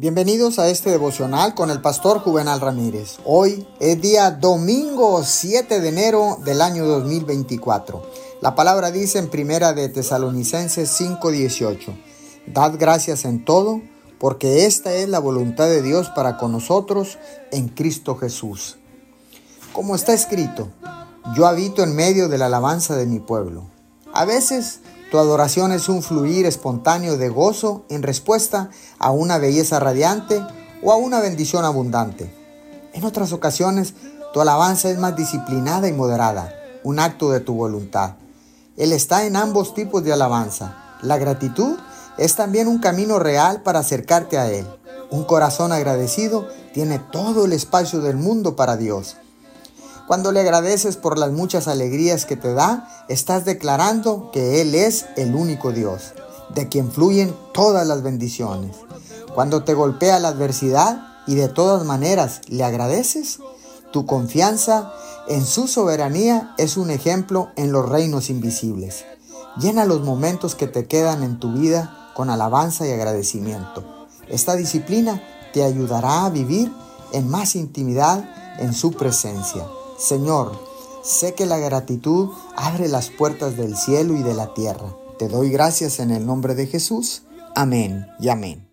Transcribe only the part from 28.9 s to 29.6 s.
a una